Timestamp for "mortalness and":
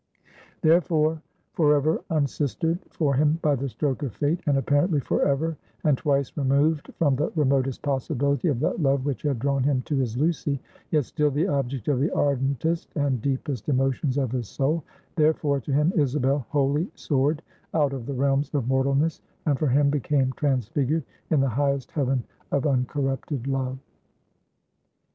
18.67-19.59